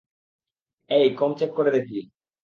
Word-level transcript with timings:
অ্যাই, 0.89 1.07
কম 1.15 1.31
চেক 1.39 1.51
করে 1.55 1.69
দেখি। 1.71 1.99